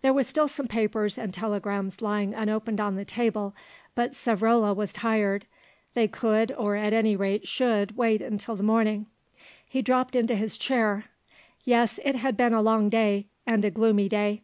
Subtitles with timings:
[0.00, 3.54] There were still some papers and telegrams lying unopened on the table,
[3.94, 5.44] but Savrola was tired;
[5.92, 9.08] they could, or at any rate should wait till the morning.
[9.68, 11.04] He dropped into his chair.
[11.64, 14.40] Yes, it had been a long day, and a gloomy day.